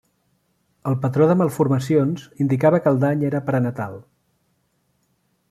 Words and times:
El 0.91 0.95
patró 1.03 1.27
de 1.31 1.35
malformacions 1.41 2.23
indicava 2.47 2.81
que 2.87 2.91
el 2.95 2.99
dany 3.05 3.23
era 3.29 3.43
prenatal. 3.51 4.03